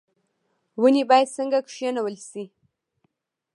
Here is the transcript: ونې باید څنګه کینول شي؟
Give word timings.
ونې 0.81 1.03
باید 1.09 1.33
څنګه 1.37 1.59
کینول 1.71 2.15
شي؟ 2.27 2.43